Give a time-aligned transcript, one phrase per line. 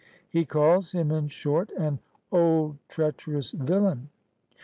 [0.31, 1.99] He calls him in short ^'an
[2.31, 4.09] old, treacherous villain."